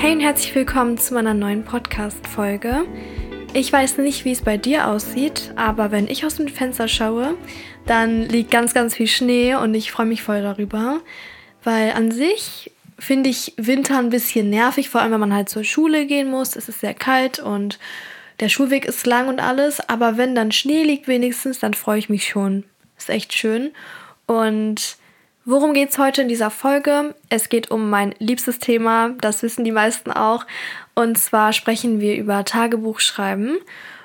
[0.00, 2.86] Hey und herzlich willkommen zu meiner neuen Podcast-Folge.
[3.52, 7.36] Ich weiß nicht, wie es bei dir aussieht, aber wenn ich aus dem Fenster schaue,
[7.84, 11.00] dann liegt ganz, ganz viel Schnee und ich freue mich voll darüber,
[11.64, 15.64] weil an sich finde ich Winter ein bisschen nervig, vor allem wenn man halt zur
[15.64, 16.54] Schule gehen muss.
[16.54, 17.80] Es ist sehr kalt und
[18.38, 22.08] der Schulweg ist lang und alles, aber wenn dann Schnee liegt wenigstens, dann freue ich
[22.08, 22.62] mich schon.
[22.96, 23.72] Ist echt schön.
[24.26, 24.96] Und
[25.50, 27.14] Worum geht es heute in dieser Folge?
[27.30, 30.44] Es geht um mein liebstes Thema, das wissen die meisten auch.
[30.94, 33.56] Und zwar sprechen wir über Tagebuchschreiben.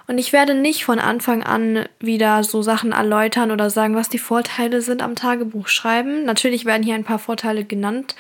[0.07, 4.19] Und ich werde nicht von Anfang an wieder so Sachen erläutern oder sagen, was die
[4.19, 6.23] Vorteile sind am Tagebuchschreiben.
[6.23, 8.15] Natürlich werden hier ein paar Vorteile genannt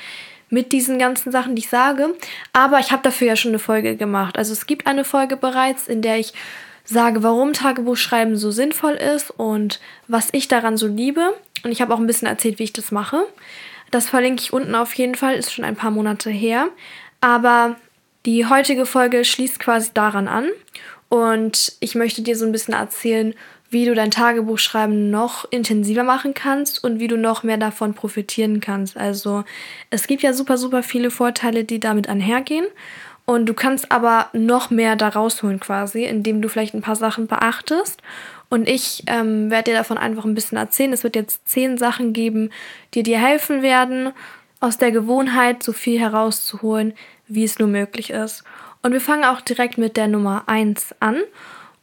[0.49, 2.15] mit diesen ganzen Sachen, die ich sage.
[2.51, 4.37] Aber ich habe dafür ja schon eine Folge gemacht.
[4.37, 6.33] Also es gibt eine Folge bereits, in der ich
[6.83, 9.79] sage, warum Tagebuchschreiben so sinnvoll ist und
[10.09, 11.33] was ich daran so liebe.
[11.63, 13.25] Und ich habe auch ein bisschen erzählt, wie ich das mache.
[13.91, 16.69] Das verlinke ich unten auf jeden Fall, ist schon ein paar Monate her.
[17.21, 17.77] Aber
[18.25, 20.49] die heutige Folge schließt quasi daran an.
[21.09, 23.35] Und ich möchte dir so ein bisschen erzählen,
[23.69, 28.59] wie du dein Tagebuchschreiben noch intensiver machen kannst und wie du noch mehr davon profitieren
[28.59, 28.97] kannst.
[28.97, 29.43] Also
[29.89, 32.65] es gibt ja super, super viele Vorteile, die damit einhergehen.
[33.25, 37.27] Und du kannst aber noch mehr da rausholen quasi, indem du vielleicht ein paar Sachen
[37.27, 38.01] beachtest.
[38.49, 40.93] Und ich ähm, werde dir davon einfach ein bisschen erzählen.
[40.93, 42.51] Es wird jetzt zehn Sachen geben,
[42.93, 44.11] die dir helfen werden,
[44.59, 46.93] aus der Gewohnheit so viel herauszuholen,
[47.27, 48.43] wie es nur möglich ist.
[48.81, 51.17] Und wir fangen auch direkt mit der Nummer eins an.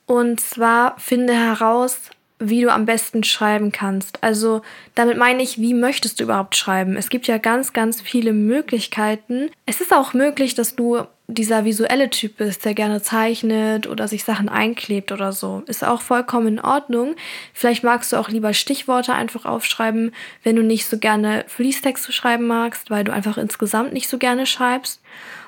[0.07, 4.23] Und zwar finde heraus, wie du am besten schreiben kannst.
[4.23, 4.63] Also
[4.95, 6.97] damit meine ich, wie möchtest du überhaupt schreiben?
[6.97, 9.51] Es gibt ja ganz, ganz viele Möglichkeiten.
[9.67, 11.03] Es ist auch möglich, dass du
[11.35, 15.63] dieser visuelle Typ bist, der gerne zeichnet oder sich Sachen einklebt oder so.
[15.67, 17.15] Ist auch vollkommen in Ordnung.
[17.53, 22.47] Vielleicht magst du auch lieber Stichworte einfach aufschreiben, wenn du nicht so gerne Fließtexte schreiben
[22.47, 25.01] magst, weil du einfach insgesamt nicht so gerne schreibst.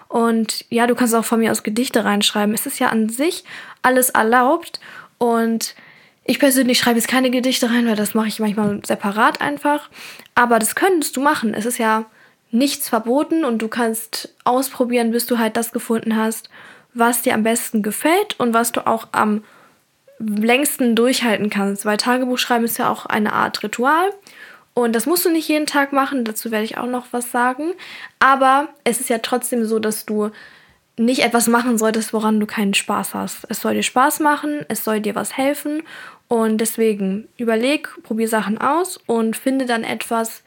[0.09, 2.55] Und ja, du kannst auch von mir aus Gedichte reinschreiben.
[2.55, 3.45] Es ist ja an sich
[3.83, 4.81] alles erlaubt
[5.19, 5.75] und
[6.25, 9.91] ich persönlich schreibe jetzt keine Gedichte rein, weil das mache ich manchmal separat einfach.
[10.35, 11.53] Aber das könntest du machen.
[11.55, 12.05] Es ist ja
[12.53, 16.51] nichts verboten und du kannst ausprobieren, bis du halt das gefunden hast,
[16.95, 19.43] was dir am besten gefällt und was du auch am
[20.19, 21.85] längsten durchhalten kannst.
[21.85, 24.11] Weil Tagebuchschreiben ist ja auch eine Art Ritual.
[24.75, 27.73] Und das musst du nicht jeden Tag machen, dazu werde ich auch noch was sagen.
[28.21, 30.31] Aber es ist ja trotzdem so, dass du
[30.97, 33.47] nicht etwas machen solltest, woran du keinen Spaß hast.
[33.49, 35.83] Es soll dir Spaß machen, es soll dir was helfen
[36.29, 40.43] und deswegen überleg, probier Sachen aus und finde dann etwas,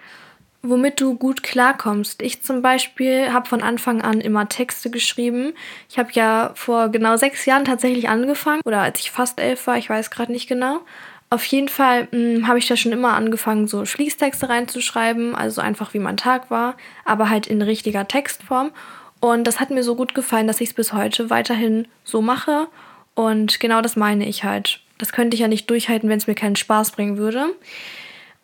[0.69, 2.21] womit du gut klarkommst.
[2.21, 5.53] Ich zum Beispiel habe von Anfang an immer Texte geschrieben.
[5.89, 9.77] Ich habe ja vor genau sechs Jahren tatsächlich angefangen oder als ich fast elf war,
[9.77, 10.81] ich weiß gerade nicht genau.
[11.29, 15.93] Auf jeden Fall hm, habe ich da schon immer angefangen, so Schließtexte reinzuschreiben, also einfach
[15.93, 18.71] wie mein Tag war, aber halt in richtiger Textform.
[19.19, 22.67] Und das hat mir so gut gefallen, dass ich es bis heute weiterhin so mache.
[23.15, 24.81] Und genau das meine ich halt.
[24.97, 27.47] Das könnte ich ja nicht durchhalten, wenn es mir keinen Spaß bringen würde.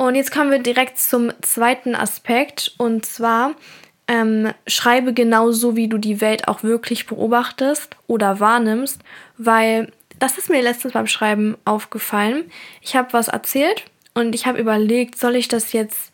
[0.02, 2.74] Und jetzt kommen wir direkt zum zweiten Aspekt.
[2.80, 3.54] Und zwar
[4.08, 9.00] ähm, schreibe genauso, wie du die Welt auch wirklich beobachtest oder wahrnimmst.
[9.38, 12.46] Weil das ist mir letztens beim Schreiben aufgefallen.
[12.82, 13.86] Ich habe was erzählt
[14.16, 16.12] und ich habe überlegt, soll ich das jetzt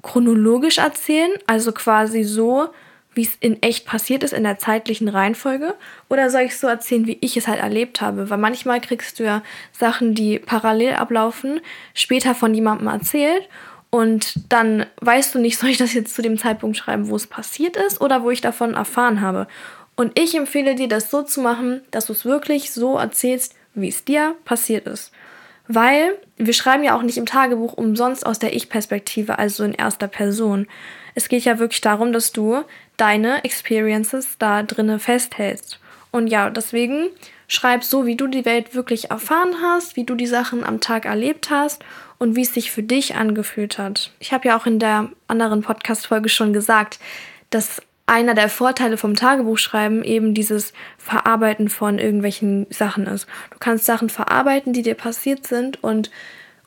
[0.00, 1.32] chronologisch erzählen?
[1.46, 2.70] Also quasi so,
[3.14, 5.74] wie es in echt passiert ist, in der zeitlichen Reihenfolge?
[6.08, 8.30] Oder soll ich so erzählen, wie ich es halt erlebt habe?
[8.30, 9.42] Weil manchmal kriegst du ja
[9.72, 11.60] Sachen, die parallel ablaufen,
[11.94, 13.48] später von jemandem erzählt
[13.94, 17.26] und dann weißt du nicht, soll ich das jetzt zu dem Zeitpunkt schreiben, wo es
[17.26, 19.46] passiert ist oder wo ich davon erfahren habe.
[19.94, 23.88] Und ich empfehle dir, das so zu machen, dass du es wirklich so erzählst, wie
[23.88, 25.12] es dir passiert ist.
[25.68, 30.08] Weil wir schreiben ja auch nicht im Tagebuch umsonst aus der Ich-Perspektive, also in erster
[30.08, 30.66] Person.
[31.14, 32.64] Es geht ja wirklich darum, dass du
[32.96, 35.78] deine Experiences da drinnen festhältst.
[36.10, 37.08] Und ja, deswegen
[37.48, 41.04] schreib so, wie du die Welt wirklich erfahren hast, wie du die Sachen am Tag
[41.04, 41.82] erlebt hast
[42.18, 44.12] und wie es sich für dich angefühlt hat.
[44.20, 46.98] Ich habe ja auch in der anderen Podcast-Folge schon gesagt,
[47.50, 53.26] dass einer der Vorteile vom Tagebuchschreiben eben dieses Verarbeiten von irgendwelchen Sachen ist.
[53.50, 56.10] Du kannst Sachen verarbeiten, die dir passiert sind und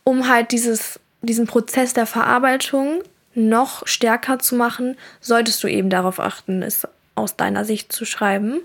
[0.03, 3.01] um halt dieses, diesen Prozess der Verarbeitung
[3.35, 8.61] noch stärker zu machen, solltest du eben darauf achten, es aus deiner Sicht zu schreiben.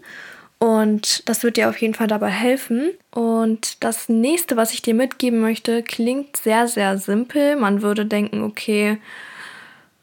[0.58, 2.90] Und das wird dir auf jeden Fall dabei helfen.
[3.10, 7.56] Und das nächste, was ich dir mitgeben möchte, klingt sehr, sehr simpel.
[7.56, 8.98] Man würde denken, okay,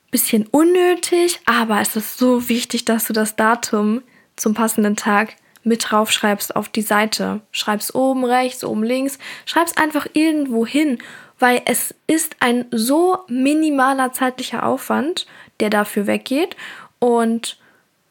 [0.10, 4.02] bisschen unnötig, aber es ist so wichtig, dass du das Datum
[4.36, 7.42] zum passenden Tag mit draufschreibst auf die Seite.
[7.52, 11.00] Schreib's oben rechts, oben links, schreib's einfach irgendwo hin
[11.40, 15.28] weil es ist ein so minimaler zeitlicher Aufwand,
[15.60, 16.56] der dafür weggeht
[17.00, 17.58] und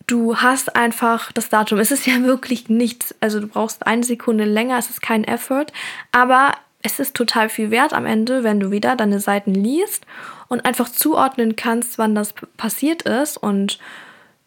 [0.06, 1.78] du hast einfach das Datum.
[1.78, 3.14] Es ist ja wirklich nichts.
[3.20, 5.67] Also du brauchst eine Sekunde länger, es ist kein Effort.
[6.12, 6.52] Aber
[6.82, 10.06] es ist total viel wert am Ende, wenn du wieder deine Seiten liest
[10.49, 13.37] und einfach zuordnen kannst, wann das passiert ist.
[13.37, 13.79] Und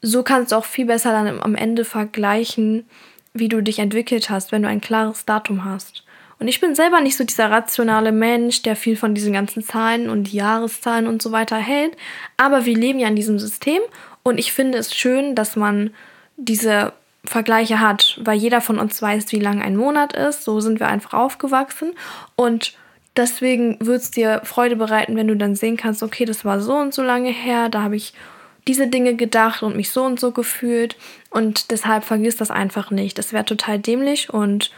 [0.01, 2.87] so kannst du auch viel besser dann am Ende vergleichen,
[3.33, 6.03] wie du dich entwickelt hast, wenn du ein klares Datum hast.
[6.39, 10.09] Und ich bin selber nicht so dieser rationale Mensch, der viel von diesen ganzen Zahlen
[10.09, 11.97] und Jahreszahlen und so weiter hält.
[12.37, 13.81] Aber wir leben ja in diesem System
[14.23, 15.91] und ich finde es schön, dass man
[16.37, 16.93] diese
[17.25, 20.45] Vergleiche hat, weil jeder von uns weiß, wie lang ein Monat ist.
[20.45, 21.93] So sind wir einfach aufgewachsen.
[22.37, 22.73] Und
[23.17, 26.75] deswegen wird es dir Freude bereiten, wenn du dann sehen kannst, okay, das war so
[26.75, 28.13] und so lange her, da habe ich
[28.67, 30.95] diese Dinge gedacht und mich so und so gefühlt.
[31.29, 33.17] Und deshalb vergiss das einfach nicht.
[33.17, 34.71] Das wäre total dämlich und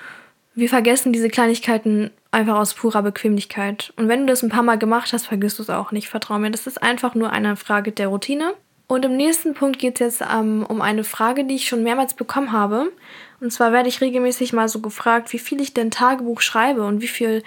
[0.61, 3.93] wir vergessen diese Kleinigkeiten einfach aus purer Bequemlichkeit.
[3.95, 6.07] Und wenn du das ein paar Mal gemacht hast, vergisst du es auch nicht.
[6.07, 8.53] Vertrau mir, das ist einfach nur eine Frage der Routine.
[8.85, 12.13] Und im nächsten Punkt geht es jetzt ähm, um eine Frage, die ich schon mehrmals
[12.13, 12.91] bekommen habe.
[13.39, 17.01] Und zwar werde ich regelmäßig mal so gefragt, wie viel ich denn Tagebuch schreibe und
[17.01, 17.41] wie viele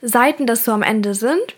[0.00, 1.56] Seiten das so am Ende sind.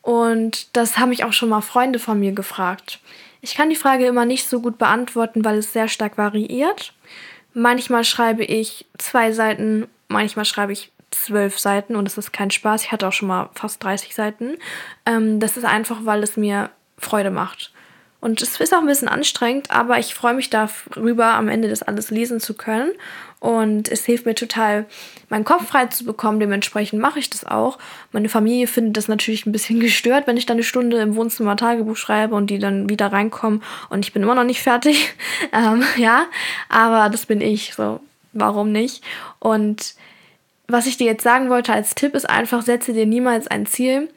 [0.00, 3.00] Und das haben mich auch schon mal Freunde von mir gefragt.
[3.42, 6.94] Ich kann die Frage immer nicht so gut beantworten, weil es sehr stark variiert.
[7.52, 12.84] Manchmal schreibe ich zwei Seiten, manchmal schreibe ich zwölf Seiten und das ist kein Spaß.
[12.84, 14.56] Ich hatte auch schon mal fast 30 Seiten.
[15.06, 17.72] Ähm, das ist einfach, weil es mir Freude macht.
[18.22, 21.82] Und es ist auch ein bisschen anstrengend, aber ich freue mich darüber, am Ende das
[21.82, 22.92] alles lesen zu können.
[23.40, 24.86] Und es hilft mir total,
[25.28, 26.38] meinen Kopf frei zu bekommen.
[26.38, 27.78] Dementsprechend mache ich das auch.
[28.12, 31.56] Meine Familie findet das natürlich ein bisschen gestört, wenn ich dann eine Stunde im Wohnzimmer
[31.56, 33.60] Tagebuch schreibe und die dann wieder reinkommen
[33.90, 35.16] und ich bin immer noch nicht fertig.
[35.52, 36.26] ähm, ja,
[36.68, 37.74] aber das bin ich.
[37.74, 37.98] So,
[38.32, 39.02] warum nicht?
[39.38, 39.94] Und
[40.68, 44.08] was ich dir jetzt sagen wollte als Tipp ist einfach, setze dir niemals ein Ziel,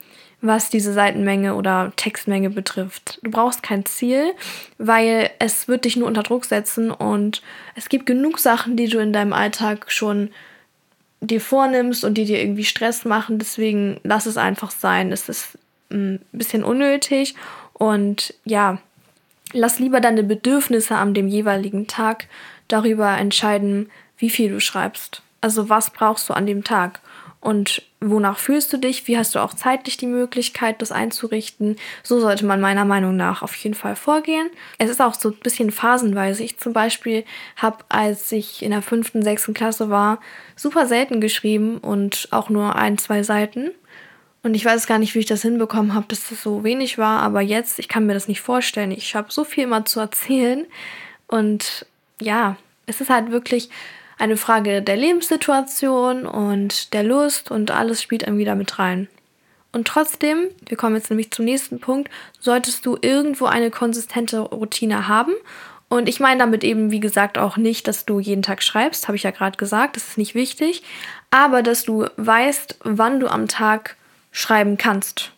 [0.42, 3.20] was diese Seitenmenge oder Textmenge betrifft.
[3.24, 4.34] Du brauchst kein Ziel,
[4.78, 7.42] weil es wird dich nur unter Druck setzen und
[7.76, 10.30] es gibt genug Sachen, die du in deinem Alltag schon
[11.22, 13.40] dir vornimmst und die dir irgendwie Stress machen.
[13.40, 15.12] Deswegen lass es einfach sein.
[15.12, 15.58] Es ist
[15.90, 17.36] ein bisschen unnötig
[17.74, 18.80] und ja,
[19.54, 22.28] lass lieber deine Bedürfnisse an dem jeweiligen Tag
[22.68, 25.22] darüber entscheiden, wie viel du schreibst.
[25.42, 27.02] Also was brauchst du an dem Tag?
[27.46, 31.76] und wonach fühlst du dich, wie hast du auch zeitlich die Möglichkeit, das einzurichten.
[32.02, 34.50] So sollte man meiner Meinung nach auf jeden Fall vorgehen.
[34.80, 36.44] Es ist auch so ein bisschen phasenweise.
[36.44, 37.24] Ich zum Beispiel
[37.56, 40.22] habe, als ich in der fünften, sechsten Klasse war,
[40.56, 43.70] super selten geschrieben und auch nur ein, zwei Seiten.
[44.42, 47.22] Und ich weiß gar nicht, wie ich das hinbekommen habe, dass das so wenig war,
[47.22, 48.90] aber jetzt, ich kann mir das nicht vorstellen.
[48.90, 50.66] Ich habe so viel immer zu erzählen
[51.28, 51.86] und
[52.20, 52.58] ja,
[52.88, 53.70] es ist halt wirklich
[54.18, 59.08] eine Frage der Lebenssituation und der Lust und alles spielt dann wieder mit rein.
[59.72, 62.10] Und trotzdem, wir kommen jetzt nämlich zum nächsten Punkt,
[62.40, 65.34] solltest du irgendwo eine konsistente Routine haben.
[65.90, 69.18] Und ich meine damit eben, wie gesagt, auch nicht, dass du jeden Tag schreibst, habe
[69.18, 70.84] ich ja gerade gesagt, das ist nicht wichtig,
[71.30, 73.98] aber dass du weißt, wann du am Tag
[74.32, 75.32] schreiben kannst.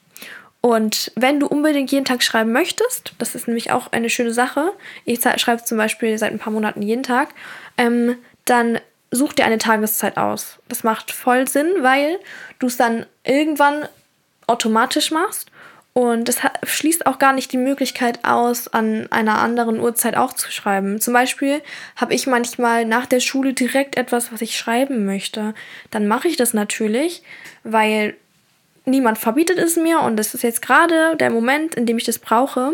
[0.61, 4.71] Und wenn du unbedingt jeden Tag schreiben möchtest, das ist nämlich auch eine schöne Sache,
[5.05, 7.29] ich schreibe zum Beispiel seit ein paar Monaten jeden Tag,
[7.77, 8.17] ähm,
[8.49, 8.79] dann
[9.11, 10.59] such dir eine Tageszeit aus.
[10.67, 12.19] Das macht voll Sinn, weil
[12.59, 13.87] du es dann irgendwann
[14.47, 15.51] automatisch machst
[15.97, 20.51] und das schließt auch gar nicht die Möglichkeit aus, an einer anderen Uhrzeit auch zu
[20.51, 21.01] schreiben.
[21.01, 21.59] Zum Beispiel
[21.95, 25.55] habe ich manchmal nach der Schule direkt etwas, was ich schreiben möchte.
[25.89, 27.23] Dann mache ich das natürlich,
[27.63, 28.15] weil
[28.85, 32.19] niemand verbietet es mir und das ist jetzt gerade der Moment, in dem ich das
[32.19, 32.73] brauche.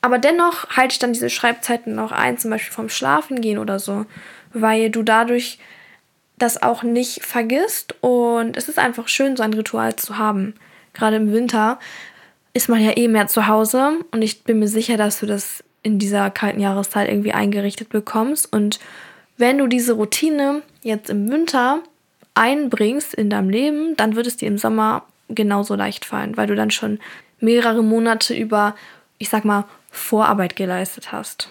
[0.00, 3.80] Aber dennoch halte ich dann diese Schreibzeiten noch ein, zum Beispiel vom Schlafen gehen oder
[3.80, 4.06] so
[4.52, 5.58] weil du dadurch
[6.38, 10.54] das auch nicht vergisst und es ist einfach schön, so ein Ritual zu haben.
[10.92, 11.78] Gerade im Winter
[12.52, 15.62] ist man ja eh mehr zu Hause und ich bin mir sicher, dass du das
[15.82, 18.80] in dieser kalten Jahreszeit irgendwie eingerichtet bekommst und
[19.36, 21.82] wenn du diese Routine jetzt im Winter
[22.34, 26.54] einbringst in deinem Leben, dann wird es dir im Sommer genauso leicht fallen, weil du
[26.54, 26.98] dann schon
[27.40, 28.74] mehrere Monate über,
[29.18, 31.50] ich sag mal, Vorarbeit geleistet hast.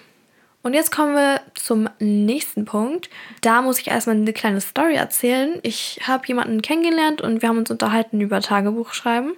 [0.63, 3.09] Und jetzt kommen wir zum nächsten Punkt.
[3.41, 5.59] Da muss ich erstmal eine kleine Story erzählen.
[5.63, 9.33] Ich habe jemanden kennengelernt und wir haben uns unterhalten über Tagebuchschreiben.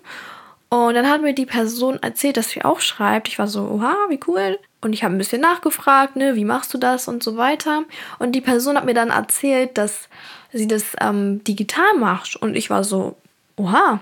[0.69, 3.27] Und dann hat mir die Person erzählt, dass sie auch schreibt.
[3.27, 4.59] Ich war so, oha, wie cool.
[4.81, 7.83] Und ich habe ein bisschen nachgefragt, ne, wie machst du das und so weiter.
[8.19, 10.09] Und die Person hat mir dann erzählt, dass
[10.51, 12.35] sie das ähm, digital macht.
[12.35, 13.15] Und ich war so,
[13.55, 14.01] oha,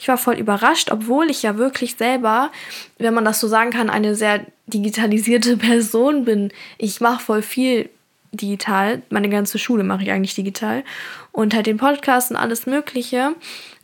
[0.00, 2.50] ich war voll überrascht, obwohl ich ja wirklich selber,
[2.96, 6.50] wenn man das so sagen kann, eine sehr digitalisierte Person bin.
[6.78, 7.90] Ich mache voll viel
[8.32, 9.02] digital.
[9.10, 10.84] Meine ganze Schule mache ich eigentlich digital.
[11.32, 13.36] Und halt den Podcast und alles Mögliche.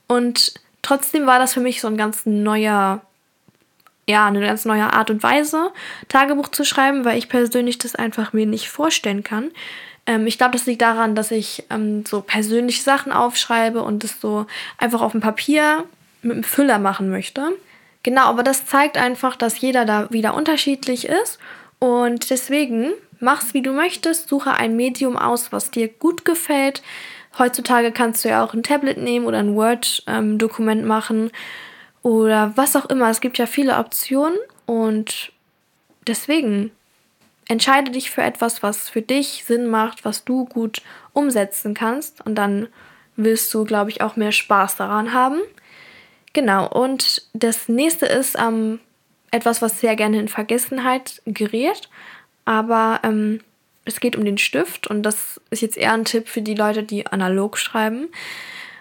[0.08, 3.02] Und trotzdem war das für mich so ein ganz neuer
[4.08, 5.72] ja, eine ganz neue Art und Weise,
[6.08, 9.50] Tagebuch zu schreiben, weil ich persönlich das einfach mir nicht vorstellen kann.
[10.06, 14.20] Ähm, ich glaube, das liegt daran, dass ich ähm, so persönliche Sachen aufschreibe und das
[14.20, 14.46] so
[14.78, 15.84] einfach auf dem Papier
[16.26, 17.52] mit einem Füller machen möchte.
[18.02, 21.38] Genau, aber das zeigt einfach, dass jeder da wieder unterschiedlich ist
[21.78, 26.82] und deswegen mach's wie du möchtest, suche ein Medium aus, was dir gut gefällt.
[27.38, 31.30] Heutzutage kannst du ja auch ein Tablet nehmen oder ein Word-Dokument ähm, machen
[32.02, 33.10] oder was auch immer.
[33.10, 35.32] Es gibt ja viele Optionen und
[36.06, 36.70] deswegen
[37.48, 42.36] entscheide dich für etwas, was für dich Sinn macht, was du gut umsetzen kannst und
[42.36, 42.68] dann
[43.16, 45.40] wirst du, glaube ich, auch mehr Spaß daran haben.
[46.36, 48.78] Genau, und das nächste ist ähm,
[49.30, 51.88] etwas, was sehr gerne in Vergessenheit gerät,
[52.44, 53.40] aber ähm,
[53.86, 56.82] es geht um den Stift und das ist jetzt eher ein Tipp für die Leute,
[56.82, 58.08] die analog schreiben.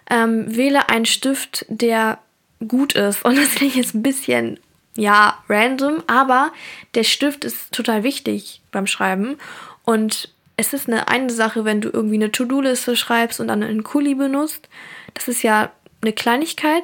[0.09, 2.19] Ähm, wähle einen Stift, der
[2.67, 3.23] gut ist.
[3.23, 4.59] Und das ich jetzt ein bisschen,
[4.97, 6.51] ja, random, aber
[6.93, 9.37] der Stift ist total wichtig beim Schreiben.
[9.85, 13.83] Und es ist eine, eine Sache, wenn du irgendwie eine To-Do-Liste schreibst und dann einen
[13.83, 14.67] Kuli benutzt.
[15.13, 15.71] Das ist ja
[16.01, 16.83] eine Kleinigkeit.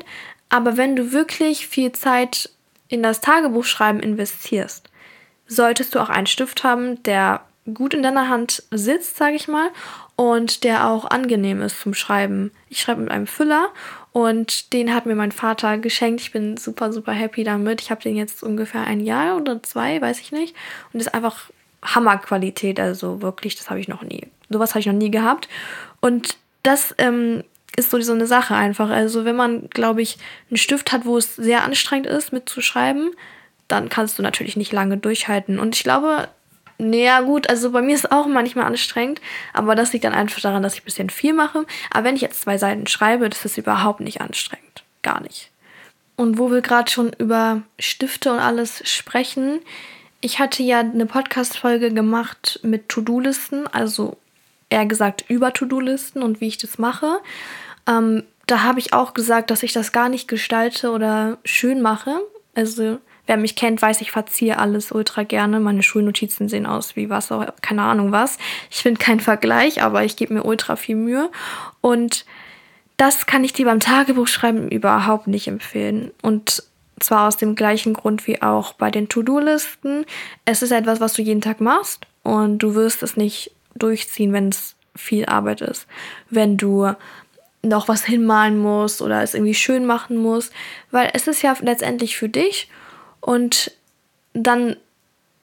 [0.51, 2.49] Aber wenn du wirklich viel Zeit
[2.89, 4.89] in das Tagebuchschreiben investierst,
[5.47, 7.41] solltest du auch einen Stift haben, der
[7.73, 9.69] gut in deiner Hand sitzt, sage ich mal,
[10.17, 12.51] und der auch angenehm ist zum Schreiben.
[12.67, 13.69] Ich schreibe mit einem Füller
[14.11, 16.19] und den hat mir mein Vater geschenkt.
[16.19, 17.81] Ich bin super, super happy damit.
[17.81, 20.53] Ich habe den jetzt ungefähr ein Jahr oder zwei, weiß ich nicht.
[20.91, 21.49] Und ist einfach
[21.81, 22.77] Hammerqualität.
[22.77, 24.27] Also wirklich, das habe ich noch nie.
[24.49, 25.47] Sowas habe ich noch nie gehabt.
[26.01, 27.43] Und das ähm,
[27.75, 28.89] ist so, so eine Sache einfach.
[28.89, 30.17] Also wenn man, glaube ich,
[30.49, 33.11] einen Stift hat, wo es sehr anstrengend ist, mitzuschreiben,
[33.67, 35.59] dann kannst du natürlich nicht lange durchhalten.
[35.59, 36.27] Und ich glaube,
[36.77, 39.21] naja, gut, also bei mir ist es auch manchmal anstrengend,
[39.53, 41.65] aber das liegt dann einfach daran, dass ich ein bisschen viel mache.
[41.91, 44.83] Aber wenn ich jetzt zwei Seiten schreibe, das ist überhaupt nicht anstrengend.
[45.03, 45.51] Gar nicht.
[46.15, 49.59] Und wo wir gerade schon über Stifte und alles sprechen,
[50.21, 54.17] ich hatte ja eine Podcast-Folge gemacht mit To-Do-Listen, also
[54.71, 57.17] eher gesagt über To-Do-Listen und wie ich das mache.
[57.87, 62.19] Ähm, da habe ich auch gesagt, dass ich das gar nicht gestalte oder schön mache.
[62.55, 65.59] Also Wer mich kennt, weiß, ich verziehe alles ultra gerne.
[65.59, 67.29] Meine Schulnotizen sehen aus wie was,
[67.61, 68.37] keine Ahnung was.
[68.69, 71.29] Ich finde keinen Vergleich, aber ich gebe mir ultra viel Mühe.
[71.81, 72.25] Und
[72.97, 76.11] das kann ich dir beim Tagebuchschreiben überhaupt nicht empfehlen.
[76.21, 76.63] Und
[76.99, 80.05] zwar aus dem gleichen Grund wie auch bei den To-Do-Listen.
[80.45, 84.49] Es ist etwas, was du jeden Tag machst und du wirst es nicht durchziehen, wenn
[84.49, 85.87] es viel Arbeit ist.
[86.29, 86.93] Wenn du
[87.63, 90.51] noch was hinmalen musst oder es irgendwie schön machen musst,
[90.89, 92.69] weil es ist ja letztendlich für dich
[93.19, 93.71] und
[94.33, 94.75] dann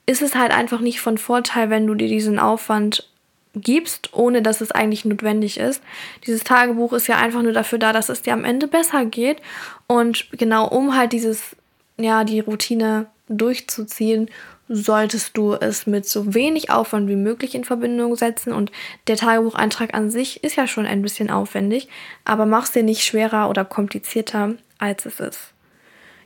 [0.07, 3.09] ist es halt einfach nicht von Vorteil, wenn du dir diesen Aufwand
[3.55, 5.83] gibst, ohne dass es eigentlich notwendig ist.
[6.27, 9.39] Dieses Tagebuch ist ja einfach nur dafür da, dass es dir am Ende besser geht.
[9.87, 11.57] Und genau um halt dieses,
[11.99, 14.31] ja, die Routine durchzuziehen,
[14.69, 18.53] solltest du es mit so wenig Aufwand wie möglich in Verbindung setzen.
[18.53, 18.71] Und
[19.07, 21.89] der Tagebucheintrag an sich ist ja schon ein bisschen aufwendig,
[22.25, 25.53] aber mach es dir nicht schwerer oder komplizierter, als es ist.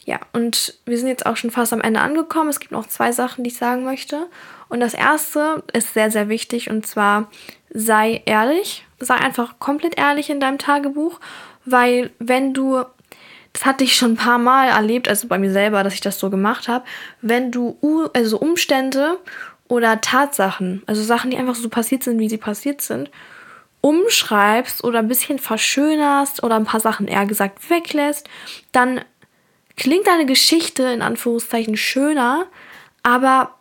[0.04, 2.50] Ja, und wir sind jetzt auch schon fast am Ende angekommen.
[2.50, 4.26] Es gibt noch zwei Sachen, die ich sagen möchte.
[4.68, 7.30] Und das erste ist sehr, sehr wichtig und zwar
[7.70, 8.84] sei ehrlich.
[8.98, 11.20] Sei einfach komplett ehrlich in deinem Tagebuch,
[11.64, 12.82] weil wenn du,
[13.52, 16.18] das hatte ich schon ein paar Mal erlebt, also bei mir selber, dass ich das
[16.18, 16.84] so gemacht habe,
[17.20, 17.78] wenn du
[18.14, 19.18] also Umstände
[19.68, 23.10] oder Tatsachen, also Sachen, die einfach so passiert sind, wie sie passiert sind,
[23.80, 28.28] umschreibst oder ein bisschen verschönerst oder ein paar Sachen eher gesagt weglässt,
[28.70, 29.02] dann
[29.76, 32.46] klingt deine Geschichte in Anführungszeichen schöner,
[33.02, 33.54] aber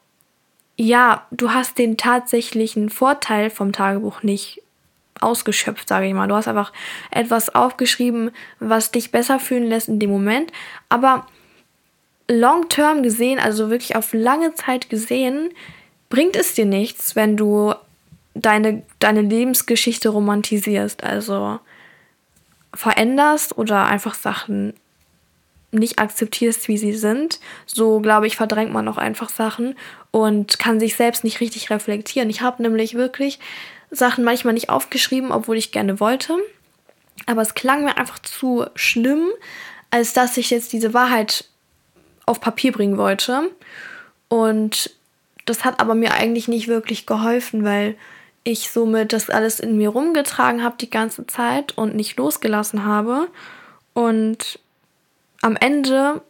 [0.77, 4.61] ja, du hast den tatsächlichen Vorteil vom Tagebuch nicht
[5.21, 6.27] ausgeschöpft, sage ich mal.
[6.27, 6.73] Du hast einfach
[7.09, 10.51] etwas aufgeschrieben, was dich besser fühlen lässt in dem Moment,
[10.89, 11.25] aber
[12.27, 15.49] long term gesehen, also wirklich auf lange Zeit gesehen,
[16.09, 17.73] bringt es dir nichts, wenn du
[18.33, 21.59] deine, deine Lebensgeschichte romantisierst, also
[22.73, 24.73] veränderst oder einfach Sachen
[25.71, 29.75] nicht akzeptierst, wie sie sind, so glaube ich, verdrängt man auch einfach Sachen
[30.11, 32.29] und kann sich selbst nicht richtig reflektieren.
[32.29, 33.39] Ich habe nämlich wirklich
[33.91, 36.37] Sachen manchmal nicht aufgeschrieben, obwohl ich gerne wollte.
[37.25, 39.27] Aber es klang mir einfach zu schlimm,
[39.91, 41.45] als dass ich jetzt diese Wahrheit
[42.25, 43.51] auf Papier bringen wollte.
[44.29, 44.91] Und
[45.45, 47.95] das hat aber mir eigentlich nicht wirklich geholfen, weil
[48.43, 53.27] ich somit das alles in mir rumgetragen habe die ganze Zeit und nicht losgelassen habe.
[53.93, 54.59] Und
[55.41, 56.21] am Ende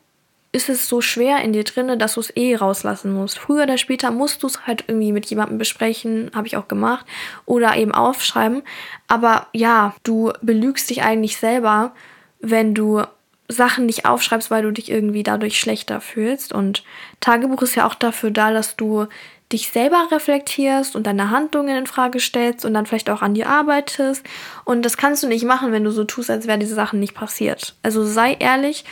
[0.53, 3.39] ist es so schwer in dir drinne, dass du es eh rauslassen musst.
[3.39, 7.05] Früher oder später musst du es halt irgendwie mit jemandem besprechen, habe ich auch gemacht,
[7.45, 8.61] oder eben aufschreiben.
[9.07, 11.93] Aber ja, du belügst dich eigentlich selber,
[12.39, 13.03] wenn du
[13.47, 16.51] Sachen nicht aufschreibst, weil du dich irgendwie dadurch schlechter fühlst.
[16.51, 16.83] Und
[17.21, 19.07] Tagebuch ist ja auch dafür da, dass du
[19.51, 23.49] dich selber reflektierst und deine Handlungen in Frage stellst und dann vielleicht auch an dir
[23.49, 24.25] arbeitest.
[24.65, 27.13] Und das kannst du nicht machen, wenn du so tust, als wären diese Sachen nicht
[27.13, 27.75] passiert.
[27.83, 28.85] Also sei ehrlich,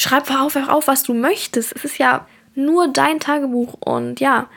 [0.00, 1.74] schreib auf, auf, was du möchtest.
[1.76, 4.48] Es ist ja nur dein Tagebuch und ja,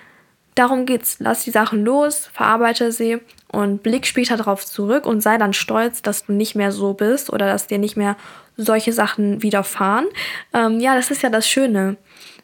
[0.56, 1.18] darum geht's.
[1.20, 3.20] Lass die Sachen los, verarbeite sie
[3.52, 7.32] und blick später darauf zurück und sei dann stolz, dass du nicht mehr so bist
[7.32, 8.18] oder dass dir nicht mehr
[8.58, 10.06] solche Sachen widerfahren.
[10.54, 11.98] Ähm, ja, das ist ja das Schöne.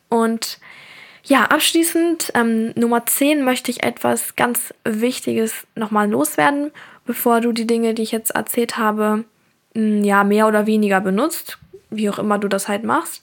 [0.10, 0.60] Und
[1.24, 6.72] ja, abschließend, ähm, Nummer 10 möchte ich etwas ganz Wichtiges nochmal loswerden,
[7.06, 9.26] bevor du die Dinge, die ich jetzt erzählt habe,
[9.74, 13.22] mh, hm, ja, mehr oder weniger benutzt, wie auch immer du das halt machst.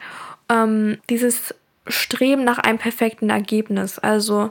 [0.48, 1.54] Ähm, dieses
[1.86, 4.50] Streben nach einem perfekten Ergebnis, also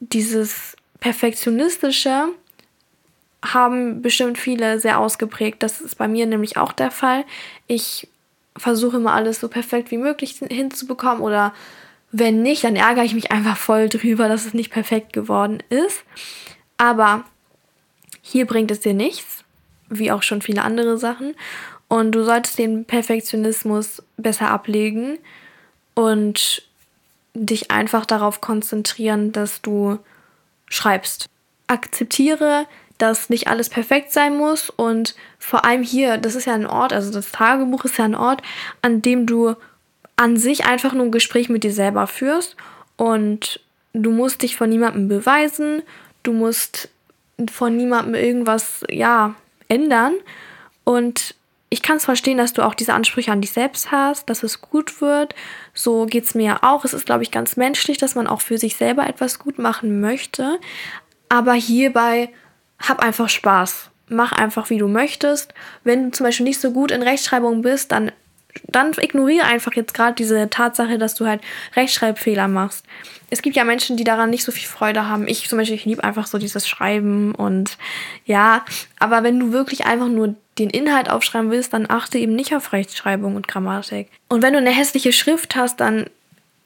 [0.00, 2.28] dieses perfektionistische,
[3.44, 5.62] haben bestimmt viele sehr ausgeprägt.
[5.62, 7.24] Das ist bei mir nämlich auch der Fall.
[7.66, 8.08] Ich
[8.56, 11.52] versuche immer alles so perfekt wie möglich hinzubekommen oder
[12.12, 16.02] wenn nicht, dann ärgere ich mich einfach voll drüber, dass es nicht perfekt geworden ist.
[16.78, 17.24] Aber
[18.22, 19.44] hier bringt es dir nichts,
[19.88, 21.34] wie auch schon viele andere Sachen.
[21.88, 25.18] Und du solltest den Perfektionismus besser ablegen
[25.94, 26.62] und
[27.34, 29.98] dich einfach darauf konzentrieren, dass du
[30.68, 31.26] schreibst.
[31.68, 32.66] Akzeptiere,
[32.98, 36.92] dass nicht alles perfekt sein muss und vor allem hier, das ist ja ein Ort,
[36.92, 38.42] also das Tagebuch ist ja ein Ort,
[38.82, 39.54] an dem du
[40.16, 42.56] an sich einfach nur ein Gespräch mit dir selber führst
[42.96, 43.60] und
[43.92, 45.82] du musst dich von niemandem beweisen,
[46.22, 46.88] du musst
[47.52, 49.34] von niemandem irgendwas, ja,
[49.68, 50.14] ändern
[50.84, 51.34] und
[51.68, 54.60] ich kann es verstehen, dass du auch diese Ansprüche an dich selbst hast, dass es
[54.60, 55.34] gut wird.
[55.74, 56.84] So geht es mir ja auch.
[56.84, 60.00] Es ist, glaube ich, ganz menschlich, dass man auch für sich selber etwas gut machen
[60.00, 60.60] möchte.
[61.28, 62.30] Aber hierbei
[62.78, 63.90] hab einfach Spaß.
[64.08, 65.54] Mach einfach, wie du möchtest.
[65.82, 68.12] Wenn du zum Beispiel nicht so gut in Rechtschreibung bist, dann,
[68.68, 71.40] dann ignoriere einfach jetzt gerade diese Tatsache, dass du halt
[71.74, 72.84] Rechtschreibfehler machst.
[73.28, 75.26] Es gibt ja Menschen, die daran nicht so viel Freude haben.
[75.26, 77.76] Ich zum Beispiel, ich liebe einfach so dieses Schreiben und
[78.24, 78.64] ja,
[79.00, 82.72] aber wenn du wirklich einfach nur den Inhalt aufschreiben willst, dann achte eben nicht auf
[82.72, 84.08] Rechtschreibung und Grammatik.
[84.28, 86.06] Und wenn du eine hässliche Schrift hast, dann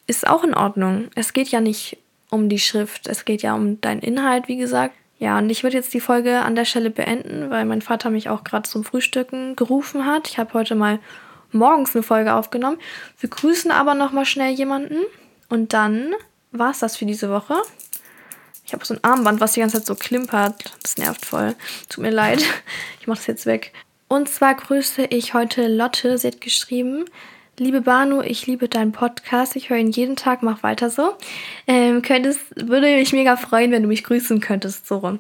[0.07, 1.09] ist auch in Ordnung.
[1.15, 1.99] Es geht ja nicht
[2.31, 4.95] um die Schrift, es geht ja um deinen Inhalt, wie gesagt.
[5.19, 8.29] Ja, und ich würde jetzt die Folge an der Stelle beenden, weil mein Vater mich
[8.29, 10.29] auch gerade zum Frühstücken gerufen hat.
[10.29, 10.99] Ich habe heute mal
[11.53, 12.79] morgens eine Folge aufgenommen.
[13.19, 14.97] Wir grüßen aber noch mal schnell jemanden
[15.49, 16.15] und dann
[16.53, 17.55] war es das für diese Woche.
[18.71, 20.77] Ich habe so ein Armband, was die ganze Zeit so klimpert.
[20.85, 21.57] Das nervt voll.
[21.89, 22.41] Tut mir leid.
[23.01, 23.73] Ich mache das jetzt weg.
[24.07, 26.19] Und zwar grüße ich heute Lotte.
[26.19, 27.07] Sie hat geschrieben,
[27.59, 29.57] Liebe Banu, ich liebe deinen Podcast.
[29.57, 31.15] Ich höre ihn jeden Tag, mach weiter so.
[31.67, 35.19] Ähm, könntest, würde mich mega freuen, wenn du mich grüßen könntest, so rum.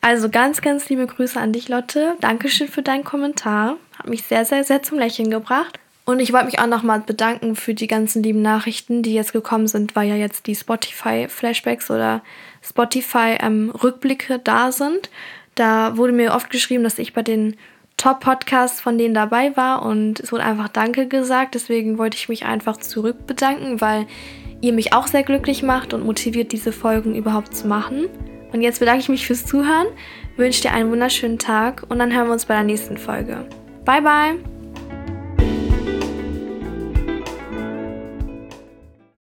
[0.00, 2.16] Also ganz, ganz liebe Grüße an dich, Lotte.
[2.20, 3.76] Dankeschön für deinen Kommentar.
[3.96, 5.78] Hat mich sehr, sehr, sehr zum Lächeln gebracht.
[6.08, 9.66] Und ich wollte mich auch nochmal bedanken für die ganzen lieben Nachrichten, die jetzt gekommen
[9.66, 12.22] sind, weil ja jetzt die Spotify-Flashbacks oder
[12.62, 15.10] Spotify-Rückblicke ähm, da sind.
[15.54, 17.58] Da wurde mir oft geschrieben, dass ich bei den
[17.98, 21.54] Top-Podcast von denen dabei war und es wurde einfach Danke gesagt.
[21.54, 24.06] Deswegen wollte ich mich einfach zurück bedanken, weil
[24.62, 28.06] ihr mich auch sehr glücklich macht und motiviert, diese Folgen überhaupt zu machen.
[28.54, 29.88] Und jetzt bedanke ich mich fürs Zuhören,
[30.38, 33.46] wünsche dir einen wunderschönen Tag und dann hören wir uns bei der nächsten Folge.
[33.84, 34.57] Bye, bye!